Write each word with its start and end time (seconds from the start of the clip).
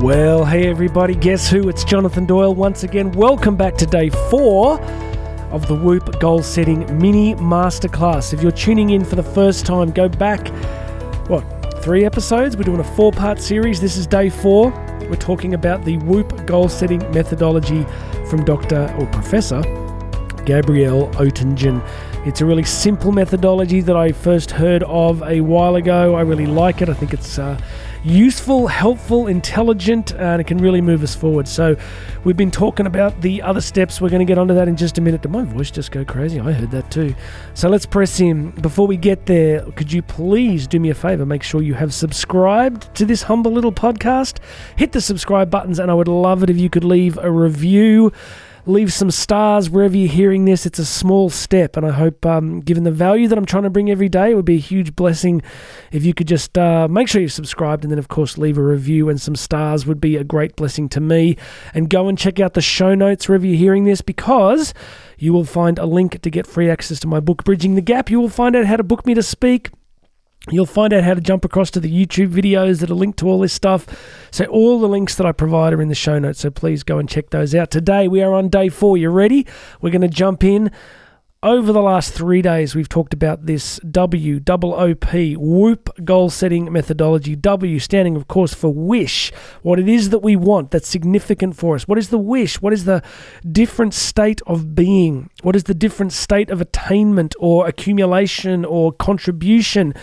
Well, 0.00 0.44
hey 0.44 0.68
everybody, 0.68 1.14
guess 1.14 1.48
who? 1.48 1.70
It's 1.70 1.82
Jonathan 1.82 2.26
Doyle 2.26 2.54
once 2.54 2.82
again. 2.82 3.12
Welcome 3.12 3.56
back 3.56 3.76
to 3.76 3.86
day 3.86 4.10
four 4.10 4.78
of 5.50 5.66
the 5.68 5.74
WOOP 5.74 6.20
Goal 6.20 6.42
Setting 6.42 6.80
Mini 7.00 7.34
Masterclass. 7.36 8.34
If 8.34 8.42
you're 8.42 8.52
tuning 8.52 8.90
in 8.90 9.06
for 9.06 9.16
the 9.16 9.22
first 9.22 9.64
time, 9.64 9.90
go 9.90 10.06
back, 10.06 10.48
what, 11.28 11.42
three 11.82 12.04
episodes? 12.04 12.58
We're 12.58 12.64
doing 12.64 12.80
a 12.80 12.84
four 12.84 13.10
part 13.10 13.40
series. 13.40 13.80
This 13.80 13.96
is 13.96 14.06
day 14.06 14.28
four. 14.28 14.70
We're 15.08 15.16
talking 15.16 15.54
about 15.54 15.82
the 15.86 15.96
WOOP 15.96 16.44
Goal 16.46 16.68
Setting 16.68 16.98
methodology 17.12 17.86
from 18.28 18.44
Dr. 18.44 18.94
or 18.98 19.06
Professor 19.06 19.62
Gabriele 20.44 21.10
Oettingen. 21.12 21.82
It's 22.26 22.42
a 22.42 22.44
really 22.44 22.64
simple 22.64 23.12
methodology 23.12 23.80
that 23.80 23.96
I 23.96 24.12
first 24.12 24.50
heard 24.50 24.82
of 24.82 25.22
a 25.22 25.40
while 25.40 25.76
ago. 25.76 26.16
I 26.16 26.20
really 26.20 26.46
like 26.46 26.82
it. 26.82 26.90
I 26.90 26.94
think 26.94 27.14
it's 27.14 27.38
uh, 27.38 27.58
useful, 28.06 28.68
helpful, 28.68 29.26
intelligent, 29.26 30.14
uh, 30.14 30.18
and 30.18 30.40
it 30.40 30.46
can 30.46 30.58
really 30.58 30.80
move 30.80 31.02
us 31.02 31.14
forward. 31.14 31.48
So, 31.48 31.76
we've 32.24 32.36
been 32.36 32.50
talking 32.52 32.86
about 32.86 33.20
the 33.20 33.42
other 33.42 33.60
steps. 33.60 34.00
We're 34.00 34.10
going 34.10 34.24
to 34.24 34.30
get 34.30 34.38
onto 34.38 34.54
that 34.54 34.68
in 34.68 34.76
just 34.76 34.96
a 34.98 35.00
minute. 35.00 35.22
Did 35.22 35.32
my 35.32 35.42
voice 35.42 35.70
just 35.70 35.90
go 35.90 36.04
crazy? 36.04 36.38
I 36.38 36.52
heard 36.52 36.70
that 36.70 36.90
too. 36.90 37.14
So, 37.54 37.68
let's 37.68 37.84
press 37.84 38.20
in. 38.20 38.52
Before 38.52 38.86
we 38.86 38.96
get 38.96 39.26
there, 39.26 39.62
could 39.72 39.92
you 39.92 40.02
please 40.02 40.66
do 40.66 40.78
me 40.78 40.90
a 40.90 40.94
favor? 40.94 41.26
Make 41.26 41.42
sure 41.42 41.60
you 41.62 41.74
have 41.74 41.92
subscribed 41.92 42.94
to 42.94 43.04
this 43.04 43.22
humble 43.22 43.50
little 43.50 43.72
podcast. 43.72 44.38
Hit 44.76 44.92
the 44.92 45.00
subscribe 45.00 45.50
buttons, 45.50 45.78
and 45.78 45.90
I 45.90 45.94
would 45.94 46.08
love 46.08 46.42
it 46.44 46.50
if 46.50 46.58
you 46.58 46.70
could 46.70 46.84
leave 46.84 47.18
a 47.18 47.30
review 47.30 48.12
leave 48.66 48.92
some 48.92 49.10
stars 49.10 49.70
wherever 49.70 49.96
you're 49.96 50.08
hearing 50.08 50.44
this. 50.44 50.66
It's 50.66 50.78
a 50.78 50.84
small 50.84 51.30
step, 51.30 51.76
and 51.76 51.86
I 51.86 51.92
hope, 51.92 52.26
um, 52.26 52.60
given 52.60 52.82
the 52.82 52.90
value 52.90 53.28
that 53.28 53.38
I'm 53.38 53.46
trying 53.46 53.62
to 53.62 53.70
bring 53.70 53.90
every 53.90 54.08
day, 54.08 54.32
it 54.32 54.34
would 54.34 54.44
be 54.44 54.56
a 54.56 54.60
huge 54.60 54.96
blessing 54.96 55.42
if 55.92 56.04
you 56.04 56.12
could 56.12 56.28
just 56.28 56.58
uh, 56.58 56.88
make 56.88 57.08
sure 57.08 57.20
you're 57.20 57.28
subscribed 57.28 57.84
and 57.84 57.90
then, 57.90 57.98
of 57.98 58.08
course, 58.08 58.36
leave 58.36 58.58
a 58.58 58.62
review 58.62 59.08
and 59.08 59.20
some 59.20 59.36
stars 59.36 59.86
would 59.86 60.00
be 60.00 60.16
a 60.16 60.24
great 60.24 60.56
blessing 60.56 60.88
to 60.90 61.00
me. 61.00 61.36
And 61.72 61.88
go 61.88 62.08
and 62.08 62.18
check 62.18 62.40
out 62.40 62.54
the 62.54 62.60
show 62.60 62.94
notes 62.94 63.28
wherever 63.28 63.46
you're 63.46 63.56
hearing 63.56 63.84
this 63.84 64.00
because 64.00 64.74
you 65.18 65.32
will 65.32 65.44
find 65.44 65.78
a 65.78 65.86
link 65.86 66.20
to 66.20 66.30
get 66.30 66.46
free 66.46 66.68
access 66.68 67.00
to 67.00 67.06
my 67.06 67.20
book, 67.20 67.44
Bridging 67.44 67.74
the 67.74 67.80
Gap. 67.80 68.10
You 68.10 68.20
will 68.20 68.28
find 68.28 68.56
out 68.56 68.66
how 68.66 68.76
to 68.76 68.82
book 68.82 69.06
me 69.06 69.14
to 69.14 69.22
speak. 69.22 69.70
You'll 70.48 70.66
find 70.66 70.92
out 70.92 71.02
how 71.02 71.14
to 71.14 71.20
jump 71.20 71.44
across 71.44 71.72
to 71.72 71.80
the 71.80 71.90
YouTube 71.90 72.28
videos 72.28 72.78
that 72.78 72.90
are 72.90 72.94
linked 72.94 73.18
to 73.18 73.28
all 73.28 73.40
this 73.40 73.52
stuff. 73.52 73.86
So, 74.30 74.44
all 74.44 74.78
the 74.78 74.88
links 74.88 75.16
that 75.16 75.26
I 75.26 75.32
provide 75.32 75.72
are 75.72 75.82
in 75.82 75.88
the 75.88 75.94
show 75.96 76.20
notes. 76.20 76.40
So, 76.40 76.50
please 76.50 76.84
go 76.84 76.98
and 76.98 77.08
check 77.08 77.30
those 77.30 77.52
out. 77.52 77.72
Today, 77.72 78.06
we 78.06 78.22
are 78.22 78.32
on 78.32 78.48
day 78.48 78.68
four. 78.68 78.96
You 78.96 79.10
ready? 79.10 79.44
We're 79.80 79.90
going 79.90 80.02
to 80.02 80.08
jump 80.08 80.44
in. 80.44 80.70
Over 81.42 81.70
the 81.70 81.82
last 81.82 82.14
three 82.14 82.40
days, 82.40 82.74
we've 82.74 82.88
talked 82.88 83.12
about 83.12 83.44
this 83.44 83.78
W, 83.90 84.40
double 84.40 84.72
OP, 84.72 85.12
WOOP 85.12 85.90
goal 86.02 86.30
setting 86.30 86.72
methodology. 86.72 87.36
W 87.36 87.78
standing, 87.78 88.16
of 88.16 88.26
course, 88.26 88.54
for 88.54 88.72
wish, 88.72 89.30
what 89.62 89.78
it 89.78 89.86
is 89.86 90.08
that 90.10 90.20
we 90.20 90.34
want 90.34 90.70
that's 90.70 90.88
significant 90.88 91.54
for 91.54 91.74
us. 91.74 91.86
What 91.86 91.98
is 91.98 92.08
the 92.08 92.18
wish? 92.18 92.62
What 92.62 92.72
is 92.72 92.86
the 92.86 93.02
different 93.52 93.92
state 93.92 94.40
of 94.46 94.74
being? 94.74 95.28
What 95.42 95.54
is 95.54 95.64
the 95.64 95.74
different 95.74 96.14
state 96.14 96.50
of 96.50 96.62
attainment 96.62 97.34
or 97.38 97.66
accumulation 97.66 98.64
or 98.64 98.92
contribution? 98.92 99.94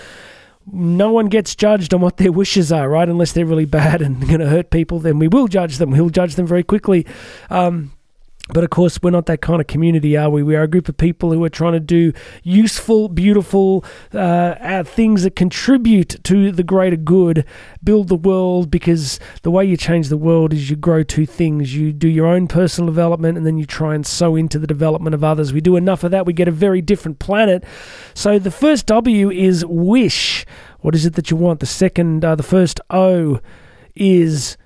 no 0.72 1.12
one 1.12 1.28
gets 1.28 1.58
judged 1.58 1.94
on 1.94 2.00
what 2.00 2.16
their 2.16 2.32
wishes 2.32 2.72
are, 2.72 2.88
right? 2.90 3.10
Unless 3.10 3.34
they're 3.34 3.46
really 3.46 3.66
bad 3.66 4.02
and 4.02 4.22
going 4.28 4.40
to 4.40 4.48
hurt 4.48 4.70
people, 4.70 4.98
then 5.00 5.20
we 5.20 5.28
will 5.28 5.50
judge 5.50 5.78
them. 5.78 5.92
We'll 5.92 6.10
judge 6.10 6.36
them 6.36 6.48
very 6.48 6.64
quickly. 6.64 7.06
Um, 7.50 7.92
but 8.54 8.64
of 8.64 8.70
course, 8.70 9.02
we're 9.02 9.10
not 9.10 9.26
that 9.26 9.42
kind 9.42 9.60
of 9.60 9.68
community, 9.68 10.16
are 10.16 10.30
we? 10.30 10.44
We 10.44 10.56
are 10.56 10.64
a 10.64 10.68
group 10.68 10.88
of 10.88 10.98
people 10.98 11.32
who 11.32 11.44
are 11.44 11.50
trying 11.50 11.74
to 11.74 11.80
do 11.80 12.14
useful, 12.44 13.10
beautiful 13.10 13.84
uh, 14.14 14.18
uh, 14.18 14.84
things 14.84 15.24
that 15.24 15.36
contribute 15.36 16.24
to 16.24 16.52
the 16.52 16.64
greater 16.64 16.96
good, 16.96 17.46
build 17.84 18.08
the 18.08 18.16
world, 18.16 18.70
because 18.70 19.20
the 19.42 19.52
way 19.52 19.66
you 19.66 19.76
change 19.76 20.10
the 20.10 20.18
world 20.18 20.54
is 20.54 20.70
you 20.70 20.76
grow 20.76 21.04
two 21.04 21.26
things. 21.26 21.76
You 21.76 21.92
do 21.92 22.08
your 22.08 22.28
own 22.28 22.48
personal 22.48 22.88
development 22.88 23.38
and 23.38 23.46
then 23.46 23.58
you 23.58 23.66
try 23.66 23.96
and 23.96 24.06
sow 24.06 24.36
into 24.36 24.60
the 24.60 24.68
development 24.68 25.14
of 25.14 25.24
others. 25.24 25.52
We 25.52 25.62
do 25.62 25.76
enough 25.76 26.04
of 26.04 26.12
that, 26.12 26.26
we 26.26 26.34
get 26.34 26.48
a 26.48 26.52
very 26.52 26.82
different 26.82 27.20
planet. 27.20 27.64
So 28.14 28.40
the 28.40 28.52
first 28.52 28.86
W 28.88 29.32
is 29.32 29.66
wish. 29.66 30.46
What 30.82 30.96
is 30.96 31.06
it 31.06 31.16
that 31.16 31.32
you 31.32 31.38
want? 31.38 31.60
The 31.60 31.66
second, 31.66 32.24
uh, 32.24 32.36
the 32.36 32.44
first 32.44 32.80
O 32.90 33.40
is 33.96 34.58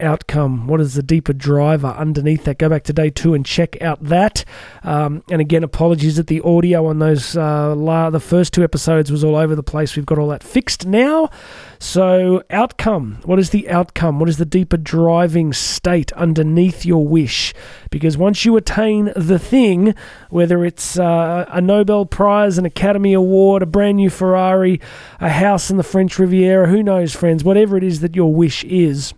outcome? 0.00 0.66
What 0.66 0.80
is 0.80 0.94
the 0.94 1.02
deeper 1.02 1.32
driver 1.32 1.88
underneath 1.88 2.44
that? 2.44 2.58
Go 2.58 2.68
back 2.68 2.84
to 2.84 2.92
day 2.92 3.10
two 3.10 3.34
and 3.34 3.44
check 3.44 3.80
out 3.80 4.02
that. 4.04 4.44
Um, 4.82 5.22
and 5.30 5.40
again, 5.40 5.64
apologies 5.64 6.16
that 6.16 6.26
the 6.26 6.40
audio 6.42 6.86
on 6.86 6.98
those 6.98 7.36
uh, 7.36 7.74
la- 7.74 8.10
the 8.10 8.20
first 8.20 8.52
two 8.52 8.64
episodes 8.64 9.10
was 9.10 9.24
all 9.24 9.36
over 9.36 9.54
the 9.54 9.62
place. 9.62 9.96
We've 9.96 10.06
got 10.06 10.18
all 10.18 10.28
that 10.28 10.42
fixed 10.42 10.86
now. 10.86 11.30
So, 11.78 12.42
outcome. 12.50 13.18
What 13.24 13.38
is 13.38 13.50
the 13.50 13.68
outcome? 13.68 14.18
What 14.18 14.28
is 14.28 14.38
the 14.38 14.46
deeper 14.46 14.76
driving 14.76 15.52
state 15.52 16.12
underneath 16.12 16.84
your 16.84 17.06
wish? 17.06 17.54
Because 17.90 18.16
once 18.16 18.44
you 18.44 18.56
attain 18.56 19.12
the 19.14 19.38
thing, 19.38 19.94
whether 20.30 20.64
it's 20.64 20.98
uh, 20.98 21.44
a 21.48 21.60
Nobel 21.60 22.06
Prize, 22.06 22.56
an 22.58 22.64
Academy 22.64 23.12
Award, 23.12 23.62
a 23.62 23.66
brand 23.66 23.96
new 23.96 24.10
Ferrari, 24.10 24.80
a 25.20 25.28
house 25.28 25.70
in 25.70 25.76
the 25.76 25.82
French 25.82 26.18
Riviera, 26.18 26.68
who 26.68 26.82
knows, 26.82 27.14
friends, 27.14 27.44
whatever 27.44 27.76
it 27.76 27.84
is 27.84 28.00
that 28.00 28.16
your 28.16 28.34
wish 28.34 28.64
is 28.64 29.12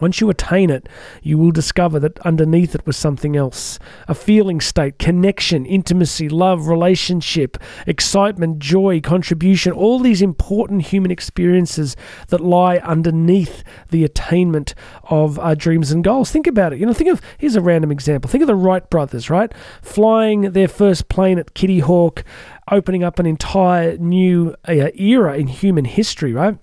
once 0.00 0.20
you 0.20 0.30
attain 0.30 0.70
it, 0.70 0.88
you 1.20 1.36
will 1.36 1.50
discover 1.50 1.98
that 1.98 2.18
underneath 2.20 2.76
it 2.76 2.86
was 2.86 2.96
something 2.96 3.36
else 3.36 3.78
a 4.06 4.14
feeling 4.14 4.60
state, 4.60 4.98
connection, 4.98 5.66
intimacy, 5.66 6.28
love, 6.28 6.68
relationship, 6.68 7.56
excitement, 7.88 8.60
joy, 8.60 9.00
contribution, 9.00 9.72
all 9.72 9.98
these 9.98 10.22
important 10.22 10.82
human 10.82 11.10
experiences 11.10 11.96
that 12.28 12.40
lie 12.40 12.78
underneath 12.78 13.64
the 13.90 14.04
attainment 14.04 14.74
of 15.04 15.38
our 15.40 15.56
dreams 15.56 15.90
and 15.90 16.04
goals. 16.04 16.30
Think 16.30 16.46
about 16.46 16.72
it. 16.72 16.78
You 16.78 16.86
know, 16.86 16.92
think 16.92 17.10
of 17.10 17.20
here's 17.38 17.56
a 17.56 17.60
random 17.60 17.90
example. 17.90 18.30
Think 18.30 18.42
of 18.42 18.48
the 18.48 18.54
Wright 18.54 18.88
brothers, 18.90 19.28
right? 19.28 19.52
Flying 19.82 20.52
their 20.52 20.68
first 20.68 21.08
plane 21.08 21.38
at 21.38 21.54
Kitty 21.54 21.80
Hawk, 21.80 22.22
opening 22.70 23.02
up 23.02 23.18
an 23.18 23.26
entire 23.26 23.96
new 23.98 24.54
uh, 24.68 24.90
era 24.94 25.36
in 25.36 25.48
human 25.48 25.84
history, 25.84 26.32
right? 26.32 26.58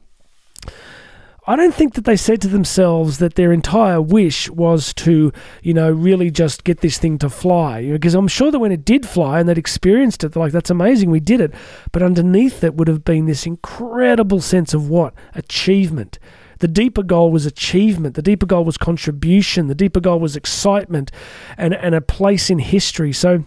I 1.50 1.56
don't 1.56 1.74
think 1.74 1.94
that 1.94 2.04
they 2.04 2.18
said 2.18 2.42
to 2.42 2.50
themselves 2.50 3.20
that 3.20 3.36
their 3.36 3.54
entire 3.54 4.02
wish 4.02 4.50
was 4.50 4.94
to, 4.96 5.32
you 5.64 5.74
know, 5.74 5.90
really 5.90 6.30
just 6.30 6.66
get 6.66 6.82
this 6.82 6.98
thing 6.98 7.18
to 7.20 7.30
fly. 7.30 7.90
Because 7.90 8.16
I'm 8.16 8.28
sure 8.28 8.52
that 8.52 8.60
when 8.60 8.74
it 8.74 8.84
did 8.84 9.08
fly 9.08 9.40
and 9.40 9.48
they'd 9.48 9.58
experienced 9.58 10.26
it, 10.26 10.34
they're 10.34 10.44
like, 10.44 10.52
that's 10.52 10.70
amazing, 10.70 11.10
we 11.10 11.22
did 11.22 11.40
it. 11.40 11.54
But 11.94 12.04
underneath 12.04 12.66
it 12.66 12.76
would 12.76 12.90
have 12.90 13.06
been 13.06 13.28
this 13.28 13.46
incredible 13.46 14.42
sense 14.42 14.74
of 14.74 14.90
what? 14.90 15.14
Achievement. 15.36 16.20
The 16.60 16.68
deeper 16.68 17.04
goal 17.04 17.32
was 17.32 17.46
achievement. 17.46 18.16
The 18.16 18.22
deeper 18.22 18.46
goal 18.46 18.66
was 18.66 18.78
contribution. 18.78 19.68
The 19.68 19.76
deeper 19.76 20.02
goal 20.02 20.20
was 20.20 20.36
excitement 20.36 21.12
and, 21.58 21.74
and 21.74 21.96
a 21.96 22.02
place 22.02 22.50
in 22.50 22.60
history. 22.60 23.14
So, 23.14 23.46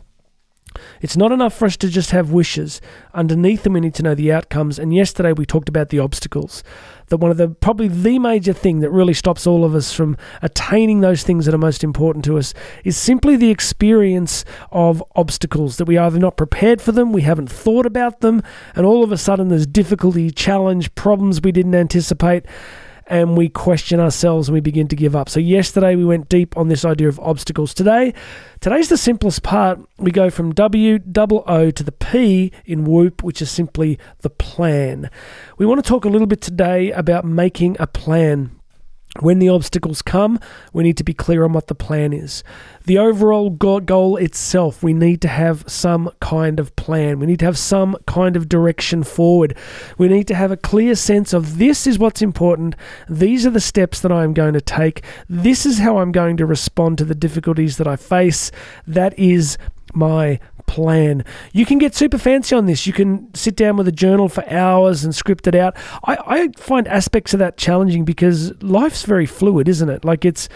it's 1.00 1.16
not 1.16 1.32
enough 1.32 1.54
for 1.54 1.64
us 1.64 1.76
to 1.78 1.88
just 1.88 2.10
have 2.10 2.30
wishes. 2.30 2.80
Underneath 3.14 3.62
them, 3.62 3.72
we 3.72 3.80
need 3.80 3.94
to 3.94 4.02
know 4.02 4.14
the 4.14 4.32
outcomes. 4.32 4.78
And 4.78 4.94
yesterday, 4.94 5.32
we 5.32 5.46
talked 5.46 5.68
about 5.68 5.88
the 5.88 5.98
obstacles. 5.98 6.62
That 7.08 7.16
one 7.16 7.30
of 7.30 7.38
the 7.38 7.48
probably 7.48 7.88
the 7.88 8.18
major 8.18 8.52
thing 8.52 8.80
that 8.80 8.90
really 8.90 9.14
stops 9.14 9.46
all 9.46 9.64
of 9.64 9.74
us 9.74 9.92
from 9.92 10.16
attaining 10.42 11.00
those 11.00 11.22
things 11.22 11.46
that 11.46 11.54
are 11.54 11.58
most 11.58 11.82
important 11.82 12.24
to 12.26 12.38
us 12.38 12.54
is 12.84 12.96
simply 12.96 13.36
the 13.36 13.50
experience 13.50 14.44
of 14.70 15.02
obstacles. 15.16 15.76
That 15.78 15.86
we 15.86 15.96
are 15.96 16.06
either 16.06 16.18
not 16.18 16.36
prepared 16.36 16.80
for 16.80 16.92
them, 16.92 17.12
we 17.12 17.22
haven't 17.22 17.50
thought 17.50 17.86
about 17.86 18.20
them, 18.20 18.42
and 18.76 18.86
all 18.86 19.02
of 19.02 19.10
a 19.10 19.18
sudden 19.18 19.48
there's 19.48 19.66
difficulty, 19.66 20.30
challenge, 20.30 20.94
problems 20.94 21.40
we 21.42 21.50
didn't 21.50 21.74
anticipate 21.74 22.46
and 23.10 23.36
we 23.36 23.48
question 23.48 23.98
ourselves 23.98 24.48
and 24.48 24.54
we 24.54 24.60
begin 24.60 24.88
to 24.88 24.96
give 24.96 25.16
up. 25.16 25.28
So 25.28 25.40
yesterday 25.40 25.96
we 25.96 26.04
went 26.04 26.28
deep 26.28 26.56
on 26.56 26.68
this 26.68 26.84
idea 26.84 27.08
of 27.08 27.18
obstacles. 27.20 27.74
Today, 27.74 28.14
today's 28.60 28.88
the 28.88 28.96
simplest 28.96 29.42
part. 29.42 29.80
We 29.98 30.12
go 30.12 30.30
from 30.30 30.54
W 30.54 30.98
double 30.98 31.42
O 31.46 31.70
to 31.72 31.82
the 31.82 31.92
P 31.92 32.52
in 32.64 32.84
WOOP, 32.84 33.22
which 33.22 33.42
is 33.42 33.50
simply 33.50 33.98
the 34.20 34.30
plan. 34.30 35.10
We 35.58 35.66
want 35.66 35.82
to 35.84 35.88
talk 35.88 36.04
a 36.04 36.08
little 36.08 36.28
bit 36.28 36.40
today 36.40 36.92
about 36.92 37.24
making 37.24 37.76
a 37.80 37.86
plan. 37.88 38.59
When 39.18 39.40
the 39.40 39.48
obstacles 39.48 40.02
come, 40.02 40.38
we 40.72 40.84
need 40.84 40.96
to 40.98 41.04
be 41.04 41.12
clear 41.12 41.44
on 41.44 41.52
what 41.52 41.66
the 41.66 41.74
plan 41.74 42.12
is. 42.12 42.44
The 42.84 42.96
overall 42.98 43.50
goal 43.50 44.16
itself, 44.16 44.84
we 44.84 44.94
need 44.94 45.20
to 45.22 45.28
have 45.28 45.64
some 45.66 46.10
kind 46.20 46.60
of 46.60 46.74
plan. 46.76 47.18
We 47.18 47.26
need 47.26 47.40
to 47.40 47.44
have 47.44 47.58
some 47.58 47.96
kind 48.06 48.36
of 48.36 48.48
direction 48.48 49.02
forward. 49.02 49.56
We 49.98 50.06
need 50.06 50.28
to 50.28 50.36
have 50.36 50.52
a 50.52 50.56
clear 50.56 50.94
sense 50.94 51.32
of 51.32 51.58
this 51.58 51.88
is 51.88 51.98
what's 51.98 52.22
important. 52.22 52.76
These 53.08 53.44
are 53.44 53.50
the 53.50 53.60
steps 53.60 54.00
that 54.00 54.12
I 54.12 54.22
am 54.22 54.32
going 54.32 54.54
to 54.54 54.60
take. 54.60 55.02
This 55.28 55.66
is 55.66 55.80
how 55.80 55.98
I'm 55.98 56.12
going 56.12 56.36
to 56.36 56.46
respond 56.46 56.98
to 56.98 57.04
the 57.04 57.14
difficulties 57.14 57.78
that 57.78 57.88
I 57.88 57.96
face. 57.96 58.52
That 58.86 59.18
is 59.18 59.58
my 59.92 60.38
plan. 60.70 61.24
You 61.52 61.66
can 61.66 61.78
get 61.78 61.96
super 61.96 62.16
fancy 62.16 62.54
on 62.54 62.66
this. 62.66 62.86
You 62.86 62.92
can 62.92 63.34
sit 63.34 63.56
down 63.56 63.76
with 63.76 63.88
a 63.88 63.92
journal 63.92 64.28
for 64.28 64.48
hours 64.48 65.02
and 65.02 65.12
script 65.12 65.48
it 65.48 65.54
out. 65.56 65.76
I, 66.04 66.16
I 66.26 66.48
find 66.56 66.86
aspects 66.86 67.34
of 67.34 67.40
that 67.40 67.56
challenging 67.56 68.04
because 68.04 68.52
life's 68.62 69.02
very 69.02 69.26
fluid, 69.26 69.68
isn't 69.68 69.88
it? 69.88 70.04
Like 70.04 70.24
it's 70.24 70.48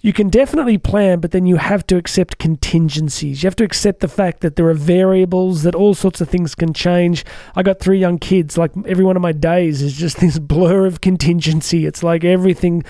you 0.00 0.14
can 0.14 0.30
definitely 0.30 0.78
plan, 0.78 1.20
but 1.20 1.32
then 1.32 1.44
you 1.44 1.56
have 1.56 1.86
to 1.88 1.96
accept 1.96 2.38
contingencies. 2.38 3.42
You 3.42 3.48
have 3.48 3.56
to 3.56 3.64
accept 3.64 4.00
the 4.00 4.08
fact 4.08 4.40
that 4.40 4.56
there 4.56 4.68
are 4.68 4.74
variables, 4.74 5.62
that 5.64 5.74
all 5.74 5.92
sorts 5.92 6.22
of 6.22 6.30
things 6.30 6.54
can 6.54 6.72
change. 6.72 7.26
I 7.54 7.62
got 7.62 7.80
three 7.80 7.98
young 7.98 8.18
kids. 8.18 8.56
Like 8.56 8.70
every 8.86 9.04
one 9.04 9.16
of 9.16 9.22
my 9.22 9.32
days 9.32 9.82
is 9.82 9.92
just 9.92 10.20
this 10.20 10.38
blur 10.38 10.86
of 10.86 11.02
contingency. 11.02 11.84
It's 11.84 12.02
like 12.02 12.24
everything 12.24 12.82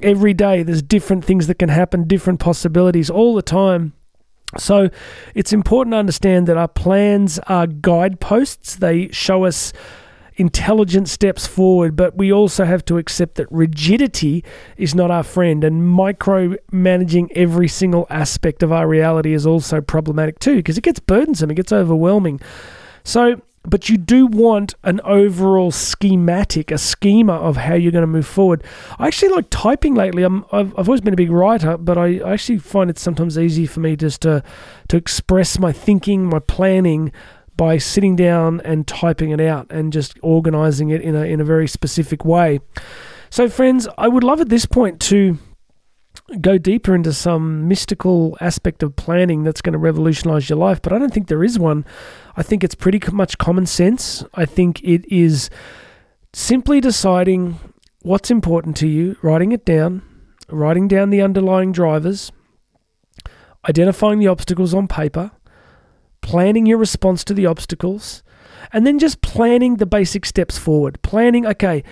every 0.00 0.32
day 0.32 0.62
there's 0.62 0.82
different 0.82 1.24
things 1.24 1.48
that 1.48 1.58
can 1.58 1.68
happen, 1.68 2.08
different 2.08 2.40
possibilities 2.40 3.10
all 3.10 3.34
the 3.34 3.42
time. 3.42 3.92
So 4.58 4.90
it's 5.34 5.52
important 5.52 5.94
to 5.94 5.98
understand 5.98 6.46
that 6.48 6.56
our 6.56 6.68
plans 6.68 7.38
are 7.46 7.66
guideposts. 7.66 8.76
They 8.76 9.08
show 9.08 9.44
us 9.44 9.72
intelligent 10.36 11.08
steps 11.08 11.46
forward, 11.46 11.96
but 11.96 12.16
we 12.16 12.32
also 12.32 12.64
have 12.64 12.84
to 12.86 12.98
accept 12.98 13.36
that 13.36 13.50
rigidity 13.50 14.44
is 14.76 14.94
not 14.94 15.10
our 15.10 15.22
friend, 15.22 15.62
and 15.64 15.82
micromanaging 15.82 17.28
every 17.34 17.68
single 17.68 18.06
aspect 18.10 18.62
of 18.62 18.72
our 18.72 18.88
reality 18.88 19.34
is 19.34 19.46
also 19.46 19.80
problematic 19.80 20.38
too 20.38 20.56
because 20.56 20.78
it 20.78 20.84
gets 20.84 21.00
burdensome, 21.00 21.50
it 21.50 21.54
gets 21.54 21.72
overwhelming. 21.72 22.40
So, 23.04 23.40
but 23.64 23.88
you 23.88 23.96
do 23.96 24.26
want 24.26 24.74
an 24.82 25.00
overall 25.04 25.70
schematic, 25.70 26.70
a 26.70 26.78
schema 26.78 27.34
of 27.34 27.56
how 27.56 27.74
you're 27.74 27.92
going 27.92 28.02
to 28.02 28.08
move 28.08 28.26
forward. 28.26 28.64
I 28.98 29.06
actually 29.06 29.30
like 29.30 29.46
typing 29.50 29.94
lately. 29.94 30.24
I'm, 30.24 30.44
I've, 30.52 30.76
I've 30.78 30.88
always 30.88 31.00
been 31.00 31.14
a 31.14 31.16
big 31.16 31.30
writer, 31.30 31.78
but 31.78 31.96
I 31.96 32.18
actually 32.18 32.58
find 32.58 32.90
it 32.90 32.98
sometimes 32.98 33.38
easy 33.38 33.66
for 33.66 33.80
me 33.80 33.96
just 33.96 34.22
to, 34.22 34.42
to 34.88 34.96
express 34.96 35.58
my 35.58 35.72
thinking, 35.72 36.28
my 36.28 36.40
planning 36.40 37.12
by 37.56 37.78
sitting 37.78 38.16
down 38.16 38.60
and 38.62 38.86
typing 38.86 39.30
it 39.30 39.40
out 39.40 39.70
and 39.70 39.92
just 39.92 40.18
organizing 40.22 40.90
it 40.90 41.00
in 41.00 41.14
a, 41.14 41.22
in 41.22 41.40
a 41.40 41.44
very 41.44 41.68
specific 41.68 42.24
way. 42.24 42.60
So, 43.30 43.48
friends, 43.48 43.86
I 43.96 44.08
would 44.08 44.24
love 44.24 44.40
at 44.40 44.48
this 44.48 44.66
point 44.66 45.00
to 45.02 45.38
go 46.40 46.58
deeper 46.58 46.94
into 46.94 47.12
some 47.12 47.68
mystical 47.68 48.36
aspect 48.40 48.82
of 48.82 48.96
planning 48.96 49.42
that's 49.42 49.60
going 49.60 49.72
to 49.72 49.78
revolutionize 49.78 50.48
your 50.48 50.58
life, 50.58 50.80
but 50.82 50.92
I 50.92 50.98
don't 50.98 51.12
think 51.12 51.28
there 51.28 51.44
is 51.44 51.58
one. 51.58 51.84
I 52.36 52.42
think 52.42 52.64
it's 52.64 52.74
pretty 52.74 53.00
much 53.12 53.38
common 53.38 53.66
sense. 53.66 54.24
I 54.34 54.44
think 54.44 54.82
it 54.82 55.04
is 55.12 55.50
simply 56.32 56.80
deciding 56.80 57.58
what's 58.02 58.30
important 58.30 58.76
to 58.78 58.88
you, 58.88 59.16
writing 59.22 59.52
it 59.52 59.64
down, 59.64 60.02
writing 60.48 60.88
down 60.88 61.10
the 61.10 61.22
underlying 61.22 61.72
drivers, 61.72 62.32
identifying 63.68 64.18
the 64.18 64.28
obstacles 64.28 64.74
on 64.74 64.88
paper, 64.88 65.30
planning 66.20 66.66
your 66.66 66.78
response 66.78 67.24
to 67.24 67.34
the 67.34 67.46
obstacles, 67.46 68.22
and 68.72 68.86
then 68.86 68.98
just 68.98 69.20
planning 69.22 69.76
the 69.76 69.86
basic 69.86 70.24
steps 70.24 70.56
forward. 70.56 71.00
Planning, 71.02 71.46
okay, 71.46 71.84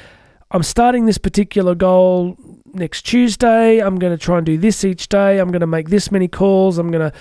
I'm 0.50 0.62
starting 0.62 1.06
this 1.06 1.18
particular 1.18 1.74
goal 1.74 2.36
next 2.74 3.02
Tuesday. 3.02 3.78
I'm 3.78 3.98
going 3.98 4.16
to 4.16 4.22
try 4.22 4.38
and 4.38 4.46
do 4.46 4.58
this 4.58 4.84
each 4.84 5.08
day. 5.08 5.38
I'm 5.38 5.50
going 5.50 5.60
to 5.60 5.66
make 5.66 5.88
this 5.88 6.10
many 6.10 6.28
calls. 6.28 6.78
I'm 6.78 6.90
going 6.90 7.10
to, 7.10 7.18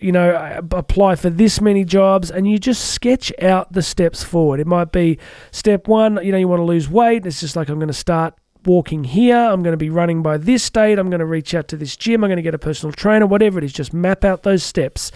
you 0.00 0.12
know, 0.12 0.60
apply 0.70 1.16
for 1.16 1.30
this 1.30 1.60
many 1.60 1.84
jobs. 1.84 2.30
And 2.30 2.48
you 2.48 2.58
just 2.58 2.92
sketch 2.92 3.32
out 3.42 3.72
the 3.72 3.82
steps 3.82 4.22
forward. 4.22 4.60
It 4.60 4.66
might 4.66 4.92
be 4.92 5.18
step 5.50 5.88
one, 5.88 6.18
you 6.24 6.32
know, 6.32 6.38
you 6.38 6.48
want 6.48 6.60
to 6.60 6.64
lose 6.64 6.88
weight. 6.88 7.26
It's 7.26 7.40
just 7.40 7.56
like, 7.56 7.68
I'm 7.68 7.78
going 7.78 7.88
to 7.88 7.94
start 7.94 8.34
walking 8.64 9.04
here. 9.04 9.36
I'm 9.38 9.62
going 9.62 9.72
to 9.72 9.78
be 9.78 9.90
running 9.90 10.22
by 10.22 10.36
this 10.36 10.68
date. 10.68 10.98
I'm 10.98 11.10
going 11.10 11.20
to 11.20 11.26
reach 11.26 11.54
out 11.54 11.68
to 11.68 11.76
this 11.76 11.96
gym. 11.96 12.22
I'm 12.22 12.28
going 12.28 12.36
to 12.36 12.42
get 12.42 12.54
a 12.54 12.58
personal 12.58 12.92
trainer, 12.92 13.26
whatever 13.26 13.58
it 13.58 13.64
is. 13.64 13.72
Just 13.72 13.92
map 13.92 14.24
out 14.24 14.42
those 14.42 14.62
steps. 14.62 15.12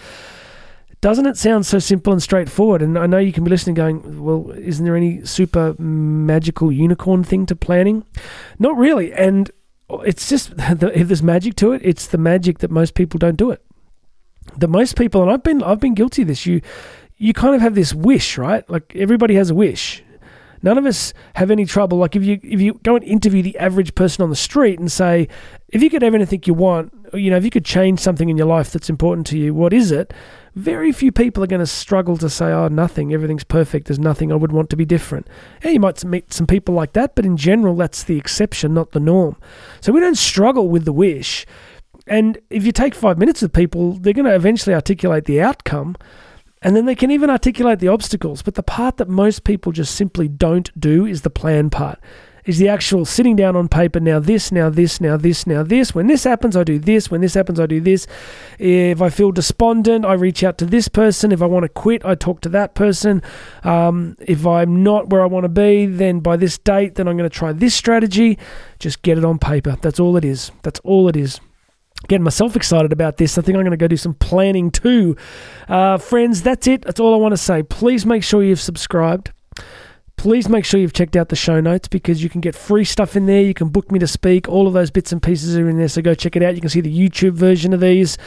Doesn't 1.01 1.27
it 1.27 1.37
sound 1.37 1.67
so 1.67 1.77
simple 1.77 2.13
and 2.13 2.23
straightforward? 2.23 2.81
And 2.81 2.97
I 2.97 3.05
know 3.05 3.19
you 3.19 3.31
can 3.31 3.43
be 3.43 3.51
listening 3.51 3.75
going, 3.75 4.23
well, 4.23 4.49
isn't 4.51 4.83
there 4.83 4.95
any 4.95 5.23
super 5.23 5.75
magical 5.79 6.71
unicorn 6.71 7.23
thing 7.23 7.45
to 7.45 7.55
planning? 7.55 8.03
Not 8.57 8.75
really. 8.75 9.13
And 9.13 9.51
it's 9.89 10.29
just 10.29 10.53
if 10.57 11.07
there's 11.07 11.23
magic 11.23 11.55
to 11.55 11.71
it, 11.71 11.81
it's 11.83 12.07
the 12.07 12.17
magic 12.17 12.59
that 12.59 12.71
most 12.71 12.93
people 12.93 13.17
don't 13.17 13.37
do 13.37 13.51
it. 13.51 13.63
That 14.57 14.67
most 14.67 14.95
people, 14.95 15.21
and 15.23 15.31
I've 15.31 15.43
been 15.43 15.63
I've 15.63 15.79
been 15.79 15.95
guilty 15.95 16.21
of 16.21 16.27
this. 16.27 16.45
You 16.45 16.61
you 17.17 17.33
kind 17.33 17.55
of 17.55 17.61
have 17.61 17.75
this 17.75 17.93
wish, 17.93 18.37
right? 18.37 18.67
Like 18.69 18.95
everybody 18.95 19.35
has 19.35 19.49
a 19.49 19.55
wish. 19.55 20.03
None 20.61 20.77
of 20.77 20.85
us 20.85 21.13
have 21.35 21.51
any 21.51 21.65
trouble. 21.65 21.97
Like 21.97 22.15
if 22.15 22.23
you 22.23 22.39
if 22.43 22.61
you 22.61 22.79
go 22.83 22.95
and 22.95 23.03
interview 23.03 23.41
the 23.41 23.57
average 23.57 23.95
person 23.95 24.23
on 24.23 24.29
the 24.29 24.35
street 24.35 24.79
and 24.79 24.91
say, 24.91 25.27
if 25.69 25.81
you 25.81 25.89
could 25.89 26.01
have 26.01 26.15
anything 26.15 26.41
you 26.45 26.53
want, 26.53 26.91
you 27.13 27.29
know, 27.29 27.37
if 27.37 27.43
you 27.43 27.51
could 27.51 27.65
change 27.65 27.99
something 27.99 28.29
in 28.29 28.37
your 28.37 28.47
life 28.47 28.71
that's 28.71 28.89
important 28.89 29.27
to 29.27 29.37
you, 29.37 29.53
what 29.53 29.73
is 29.73 29.91
it? 29.91 30.13
Very 30.55 30.93
few 30.93 31.11
people 31.11 31.43
are 31.43 31.47
going 31.47 31.59
to 31.59 31.67
struggle 31.67 32.15
to 32.17 32.29
say, 32.29 32.45
oh, 32.45 32.69
nothing, 32.69 33.13
everything's 33.13 33.43
perfect, 33.43 33.87
there's 33.87 33.99
nothing 33.99 34.31
I 34.31 34.35
would 34.35 34.53
want 34.53 34.69
to 34.69 34.77
be 34.77 34.85
different. 34.85 35.27
Yeah, 35.63 35.71
you 35.71 35.79
might 35.81 36.03
meet 36.05 36.31
some 36.31 36.47
people 36.47 36.73
like 36.73 36.93
that, 36.93 37.13
but 37.13 37.25
in 37.25 37.35
general, 37.35 37.75
that's 37.75 38.03
the 38.03 38.17
exception, 38.17 38.73
not 38.73 38.91
the 38.91 39.01
norm. 39.01 39.35
So 39.81 39.91
we 39.91 39.99
don't 39.99 40.17
struggle 40.17 40.69
with 40.69 40.85
the 40.85 40.93
wish. 40.93 41.45
And 42.07 42.37
if 42.49 42.65
you 42.65 42.71
take 42.71 42.95
five 42.95 43.17
minutes 43.17 43.41
with 43.41 43.51
people, 43.51 43.93
they're 43.93 44.13
going 44.13 44.25
to 44.25 44.35
eventually 44.35 44.73
articulate 44.73 45.25
the 45.25 45.41
outcome. 45.41 45.97
And 46.61 46.75
then 46.75 46.85
they 46.85 46.95
can 46.95 47.11
even 47.11 47.29
articulate 47.29 47.79
the 47.79 47.89
obstacles. 47.89 48.41
But 48.41 48.55
the 48.55 48.63
part 48.63 48.97
that 48.97 49.09
most 49.09 49.43
people 49.43 49.71
just 49.71 49.93
simply 49.93 50.27
don't 50.27 50.79
do 50.79 51.05
is 51.05 51.21
the 51.21 51.29
plan 51.29 51.69
part 51.69 51.99
is 52.45 52.57
the 52.59 52.67
actual 52.67 53.05
sitting 53.05 53.35
down 53.35 53.55
on 53.55 53.67
paper. 53.67 53.99
Now 53.99 54.19
this, 54.19 54.51
now 54.51 54.69
this, 54.69 55.01
now 55.01 55.17
this, 55.17 55.47
now 55.47 55.63
this. 55.63 55.95
When 55.95 56.07
this 56.07 56.23
happens, 56.23 56.55
I 56.55 56.63
do 56.63 56.79
this. 56.79 57.09
When 57.09 57.21
this 57.21 57.33
happens, 57.33 57.59
I 57.59 57.65
do 57.65 57.81
this. 57.81 58.07
If 58.59 59.01
I 59.01 59.09
feel 59.09 59.31
despondent, 59.31 60.05
I 60.05 60.13
reach 60.13 60.43
out 60.43 60.57
to 60.59 60.65
this 60.65 60.87
person. 60.87 61.31
If 61.31 61.41
I 61.41 61.45
want 61.45 61.63
to 61.63 61.69
quit, 61.69 62.05
I 62.05 62.15
talk 62.15 62.41
to 62.41 62.49
that 62.49 62.75
person. 62.75 63.21
Um, 63.63 64.15
if 64.19 64.45
I'm 64.45 64.83
not 64.83 65.09
where 65.09 65.21
I 65.21 65.25
want 65.25 65.45
to 65.45 65.49
be, 65.49 65.85
then 65.85 66.19
by 66.19 66.37
this 66.37 66.57
date, 66.57 66.95
then 66.95 67.07
I'm 67.07 67.17
going 67.17 67.29
to 67.29 67.35
try 67.35 67.51
this 67.51 67.73
strategy. 67.73 68.37
Just 68.79 69.01
get 69.01 69.17
it 69.17 69.25
on 69.25 69.39
paper. 69.39 69.77
That's 69.81 69.99
all 69.99 70.15
it 70.17 70.25
is. 70.25 70.51
That's 70.61 70.79
all 70.81 71.07
it 71.07 71.15
is 71.15 71.39
getting 72.07 72.23
myself 72.23 72.55
excited 72.55 72.91
about 72.91 73.17
this. 73.17 73.35
I 73.35 73.41
think 73.41 73.55
I'm 73.55 73.63
going 73.63 73.71
to 73.71 73.77
go 73.77 73.87
do 73.87 73.97
some 73.97 74.13
planning 74.13 74.69
too. 74.69 75.15
Uh, 75.67 75.97
friends, 75.97 76.43
that's 76.43 76.67
it. 76.67 76.83
That's 76.83 76.99
all 76.99 77.15
I 77.15 77.17
want 77.17 77.31
to 77.31 77.37
say. 77.37 77.63
Please 77.63 78.05
make 78.05 78.23
sure 78.23 78.43
you've 78.43 78.61
subscribed 78.61 79.31
please 80.17 80.49
make 80.49 80.65
sure 80.65 80.79
you've 80.79 80.93
checked 80.93 81.15
out 81.15 81.29
the 81.29 81.35
show 81.35 81.59
notes 81.59 81.87
because 81.87 82.23
you 82.23 82.29
can 82.29 82.41
get 82.41 82.55
free 82.55 82.83
stuff 82.83 83.15
in 83.15 83.25
there. 83.25 83.41
You 83.41 83.53
can 83.53 83.69
book 83.69 83.91
me 83.91 83.99
to 83.99 84.07
speak. 84.07 84.47
All 84.49 84.67
of 84.67 84.73
those 84.73 84.91
bits 84.91 85.11
and 85.11 85.21
pieces 85.21 85.55
are 85.57 85.69
in 85.69 85.77
there. 85.77 85.87
So 85.87 86.01
go 86.01 86.13
check 86.13 86.35
it 86.35 86.43
out. 86.43 86.55
You 86.55 86.61
can 86.61 86.69
see 86.69 86.81
the 86.81 86.95
YouTube 86.95 87.33
version 87.33 87.73
of 87.73 87.79
these. 87.79 88.17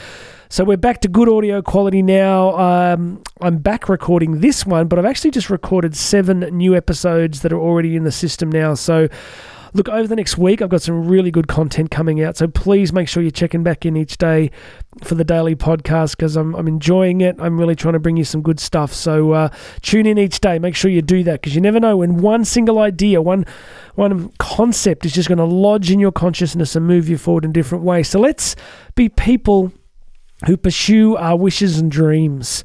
So 0.50 0.64
we're 0.64 0.78
back 0.78 1.02
to 1.02 1.08
good 1.08 1.28
audio 1.28 1.60
quality 1.60 2.00
now. 2.00 2.56
Um, 2.58 3.22
I'm 3.40 3.58
back 3.58 3.88
recording 3.88 4.40
this 4.40 4.64
one, 4.64 4.88
but 4.88 4.98
I've 4.98 5.04
actually 5.04 5.32
just 5.32 5.50
recorded 5.50 5.94
seven 5.94 6.40
new 6.40 6.74
episodes 6.74 7.42
that 7.42 7.52
are 7.52 7.60
already 7.60 7.96
in 7.96 8.04
the 8.04 8.12
system 8.12 8.50
now. 8.50 8.72
So 8.74 9.08
look, 9.72 9.88
over 9.88 10.06
the 10.06 10.16
next 10.16 10.38
week, 10.38 10.62
I've 10.62 10.68
got 10.68 10.82
some 10.82 11.06
really 11.06 11.30
good 11.30 11.48
content 11.48 11.90
coming 11.90 12.22
out. 12.22 12.36
So 12.36 12.48
please 12.48 12.92
make 12.92 13.08
sure 13.08 13.22
you're 13.22 13.30
checking 13.30 13.62
back 13.62 13.84
in 13.84 13.96
each 13.96 14.18
day 14.18 14.50
for 15.02 15.14
the 15.14 15.24
daily 15.24 15.54
podcast 15.54 16.16
because 16.16 16.36
I'm, 16.36 16.54
I'm 16.54 16.68
enjoying 16.68 17.20
it. 17.20 17.36
I'm 17.38 17.58
really 17.58 17.76
trying 17.76 17.94
to 17.94 18.00
bring 18.00 18.16
you 18.16 18.24
some 18.24 18.42
good 18.42 18.60
stuff. 18.60 18.92
So 18.92 19.32
uh, 19.32 19.48
tune 19.82 20.06
in 20.06 20.18
each 20.18 20.40
day. 20.40 20.58
Make 20.58 20.74
sure 20.74 20.90
you 20.90 21.02
do 21.02 21.22
that 21.24 21.40
because 21.40 21.54
you 21.54 21.60
never 21.60 21.80
know 21.80 21.96
when 21.98 22.18
one 22.18 22.44
single 22.44 22.78
idea, 22.78 23.22
one 23.22 23.46
one 23.94 24.30
concept 24.38 25.04
is 25.04 25.12
just 25.12 25.28
going 25.28 25.38
to 25.38 25.44
lodge 25.44 25.90
in 25.90 25.98
your 25.98 26.12
consciousness 26.12 26.76
and 26.76 26.86
move 26.86 27.08
you 27.08 27.18
forward 27.18 27.44
in 27.44 27.52
different 27.52 27.82
ways. 27.82 28.08
So 28.08 28.20
let's 28.20 28.54
be 28.94 29.08
people 29.08 29.72
who 30.46 30.56
pursue 30.56 31.16
our 31.16 31.36
wishes 31.36 31.78
and 31.78 31.90
dreams. 31.90 32.62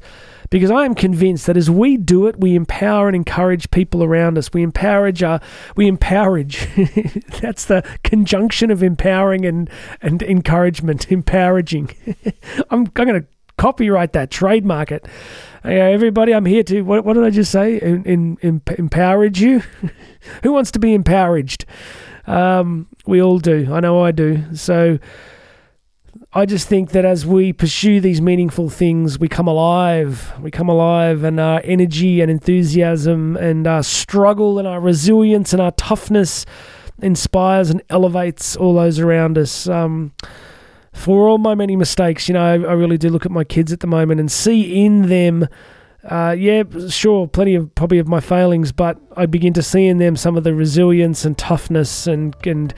Because 0.54 0.70
I 0.70 0.84
am 0.84 0.94
convinced 0.94 1.46
that 1.46 1.56
as 1.56 1.68
we 1.68 1.96
do 1.96 2.28
it, 2.28 2.38
we 2.38 2.54
empower 2.54 3.08
and 3.08 3.16
encourage 3.16 3.68
people 3.72 4.04
around 4.04 4.38
us. 4.38 4.52
We 4.52 4.62
encourage, 4.62 5.20
uh, 5.20 5.40
we 5.74 5.88
encourage. 5.88 6.68
That's 7.40 7.64
the 7.64 7.82
conjunction 8.04 8.70
of 8.70 8.80
empowering 8.80 9.44
and, 9.44 9.68
and 10.00 10.22
encouragement, 10.22 11.10
empowering. 11.10 11.90
I'm, 12.70 12.82
I'm 12.82 12.84
going 12.84 13.20
to 13.20 13.26
copyright 13.58 14.12
that, 14.12 14.30
trademark 14.30 14.92
it. 14.92 15.08
Uh, 15.64 15.70
everybody, 15.70 16.32
I'm 16.32 16.46
here 16.46 16.62
to, 16.62 16.82
what, 16.82 17.04
what 17.04 17.14
did 17.14 17.24
I 17.24 17.30
just 17.30 17.50
say? 17.50 17.80
In, 17.80 18.04
in, 18.04 18.38
in 18.40 18.62
empowered 18.78 19.36
you? 19.36 19.60
Who 20.44 20.52
wants 20.52 20.70
to 20.70 20.78
be 20.78 20.94
empowered? 20.94 21.64
Um, 22.28 22.86
we 23.06 23.20
all 23.20 23.40
do. 23.40 23.74
I 23.74 23.80
know 23.80 24.04
I 24.04 24.12
do. 24.12 24.54
So, 24.54 25.00
I 26.32 26.46
just 26.46 26.68
think 26.68 26.90
that 26.90 27.04
as 27.04 27.24
we 27.24 27.52
pursue 27.52 28.00
these 28.00 28.20
meaningful 28.20 28.68
things, 28.68 29.18
we 29.18 29.28
come 29.28 29.48
alive. 29.48 30.32
We 30.40 30.50
come 30.50 30.68
alive, 30.68 31.24
and 31.24 31.38
our 31.40 31.60
energy 31.64 32.20
and 32.20 32.30
enthusiasm 32.30 33.36
and 33.36 33.66
our 33.66 33.82
struggle 33.82 34.58
and 34.58 34.66
our 34.66 34.80
resilience 34.80 35.52
and 35.52 35.62
our 35.62 35.72
toughness 35.72 36.44
inspires 37.02 37.70
and 37.70 37.82
elevates 37.90 38.56
all 38.56 38.74
those 38.74 38.98
around 38.98 39.38
us. 39.38 39.68
Um, 39.68 40.12
for 40.92 41.28
all 41.28 41.38
my 41.38 41.54
many 41.54 41.76
mistakes, 41.76 42.28
you 42.28 42.34
know, 42.34 42.44
I, 42.44 42.52
I, 42.52 42.72
really 42.72 42.96
do 42.96 43.08
look 43.08 43.26
at 43.26 43.32
my 43.32 43.42
kids 43.42 43.72
at 43.72 43.80
the 43.80 43.88
moment 43.88 44.20
and 44.20 44.30
see 44.30 44.84
in 44.84 45.08
them. 45.08 45.48
Uh, 46.04 46.36
yeah, 46.38 46.62
sure, 46.88 47.26
plenty 47.26 47.54
of 47.54 47.74
probably 47.74 47.98
of 47.98 48.06
my 48.06 48.20
failings, 48.20 48.72
but 48.72 48.98
I 49.16 49.26
begin 49.26 49.52
to 49.54 49.62
see 49.62 49.86
in 49.86 49.98
them 49.98 50.16
some 50.16 50.36
of 50.36 50.44
the 50.44 50.54
resilience 50.54 51.24
and 51.24 51.36
toughness 51.36 52.06
and 52.06 52.36
and 52.46 52.74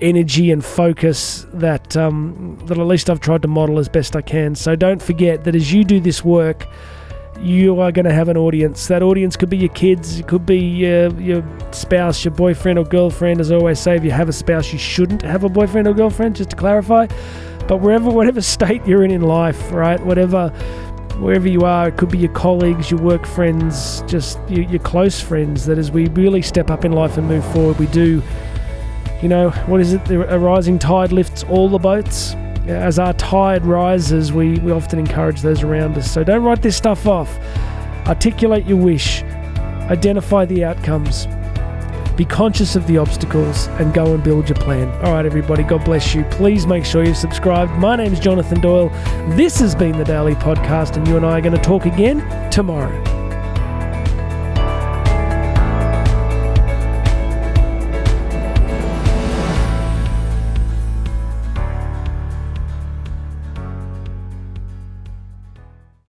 energy 0.00 0.50
and 0.50 0.64
focus 0.64 1.46
that 1.52 1.96
um, 1.96 2.58
that 2.66 2.78
at 2.78 2.86
least 2.86 3.08
I've 3.08 3.20
tried 3.20 3.42
to 3.42 3.48
model 3.48 3.78
as 3.78 3.88
best 3.88 4.16
I 4.16 4.22
can. 4.22 4.54
So 4.54 4.76
don't 4.76 5.02
forget 5.02 5.44
that 5.44 5.54
as 5.54 5.72
you 5.72 5.84
do 5.84 6.00
this 6.00 6.24
work, 6.24 6.66
you 7.40 7.80
are 7.80 7.92
going 7.92 8.04
to 8.04 8.12
have 8.12 8.28
an 8.28 8.36
audience. 8.36 8.86
That 8.88 9.02
audience 9.02 9.36
could 9.36 9.50
be 9.50 9.56
your 9.56 9.72
kids, 9.72 10.18
it 10.20 10.28
could 10.28 10.46
be 10.46 10.58
your, 10.58 11.12
your 11.20 11.44
spouse, 11.72 12.24
your 12.24 12.34
boyfriend 12.34 12.78
or 12.78 12.84
girlfriend. 12.84 13.40
As 13.40 13.50
I 13.50 13.56
always 13.56 13.80
say, 13.80 13.96
if 13.96 14.04
you 14.04 14.10
have 14.10 14.28
a 14.28 14.32
spouse, 14.32 14.72
you 14.72 14.78
shouldn't 14.78 15.22
have 15.22 15.44
a 15.44 15.48
boyfriend 15.48 15.88
or 15.88 15.94
girlfriend. 15.94 16.36
Just 16.36 16.50
to 16.50 16.56
clarify, 16.56 17.06
but 17.68 17.78
wherever, 17.78 18.10
whatever 18.10 18.40
state 18.40 18.84
you're 18.86 19.04
in 19.04 19.10
in 19.10 19.22
life, 19.22 19.70
right, 19.72 20.04
whatever. 20.04 20.52
Wherever 21.20 21.46
you 21.48 21.60
are, 21.60 21.86
it 21.86 21.96
could 21.96 22.08
be 22.08 22.18
your 22.18 22.32
colleagues, 22.32 22.90
your 22.90 23.00
work 23.00 23.24
friends, 23.24 24.02
just 24.08 24.36
your, 24.48 24.64
your 24.64 24.80
close 24.80 25.20
friends. 25.20 25.64
That 25.64 25.78
as 25.78 25.92
we 25.92 26.08
really 26.08 26.42
step 26.42 26.72
up 26.72 26.84
in 26.84 26.90
life 26.90 27.16
and 27.16 27.28
move 27.28 27.44
forward, 27.52 27.78
we 27.78 27.86
do 27.86 28.20
You 29.22 29.28
know, 29.28 29.50
what 29.66 29.80
is 29.80 29.94
it? 29.94 30.10
A 30.10 30.38
rising 30.38 30.78
tide 30.78 31.12
lifts 31.12 31.44
all 31.44 31.68
the 31.68 31.78
boats. 31.78 32.34
As 32.66 32.98
our 32.98 33.12
tide 33.14 33.64
rises, 33.64 34.32
we, 34.32 34.58
we 34.60 34.72
often 34.72 34.98
encourage 34.98 35.40
those 35.42 35.62
around 35.62 35.96
us. 35.96 36.10
So 36.10 36.24
don't 36.24 36.42
write 36.42 36.62
this 36.62 36.76
stuff 36.76 37.06
off. 37.06 37.38
Articulate 38.06 38.66
your 38.66 38.78
wish, 38.78 39.22
identify 39.22 40.44
the 40.44 40.64
outcomes, 40.64 41.26
be 42.16 42.24
conscious 42.24 42.76
of 42.76 42.86
the 42.86 42.98
obstacles, 42.98 43.66
and 43.68 43.92
go 43.94 44.14
and 44.14 44.22
build 44.22 44.48
your 44.48 44.58
plan. 44.58 44.88
All 45.04 45.12
right, 45.12 45.26
everybody, 45.26 45.62
God 45.62 45.84
bless 45.84 46.14
you. 46.14 46.24
Please 46.24 46.66
make 46.66 46.84
sure 46.84 47.04
you've 47.04 47.16
subscribed. 47.16 47.72
My 47.72 47.96
name 47.96 48.12
is 48.12 48.20
Jonathan 48.20 48.60
Doyle. 48.60 48.88
This 49.36 49.58
has 49.60 49.74
been 49.74 49.96
the 49.98 50.04
Daily 50.04 50.34
Podcast, 50.34 50.96
and 50.96 51.08
you 51.08 51.16
and 51.16 51.24
I 51.24 51.38
are 51.38 51.42
going 51.42 51.56
to 51.56 51.62
talk 51.62 51.86
again 51.86 52.50
tomorrow. 52.50 53.13